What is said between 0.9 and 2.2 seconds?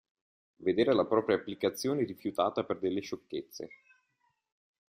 la propria applicazione